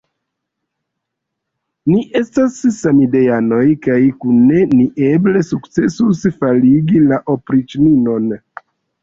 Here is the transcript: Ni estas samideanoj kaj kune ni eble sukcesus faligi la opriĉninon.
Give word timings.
Ni 1.91 1.97
estas 2.19 2.57
samideanoj 2.77 3.67
kaj 3.83 3.99
kune 4.25 4.65
ni 4.73 4.87
eble 5.11 5.43
sukcesus 5.51 6.25
faligi 6.41 7.05
la 7.15 7.23
opriĉninon. 7.37 8.35